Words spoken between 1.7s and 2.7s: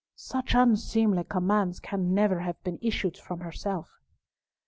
can never have